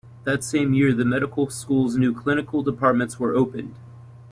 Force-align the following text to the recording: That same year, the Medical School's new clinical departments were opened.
That 0.23 0.43
same 0.43 0.73
year, 0.73 0.93
the 0.93 1.05
Medical 1.05 1.51
School's 1.51 1.95
new 1.95 2.11
clinical 2.11 2.63
departments 2.63 3.19
were 3.19 3.35
opened. 3.35 3.75